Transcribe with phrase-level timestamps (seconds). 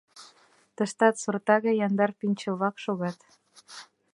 [0.75, 3.19] Тыштат сорта гай яндар пӱнчӧ-влак шогат.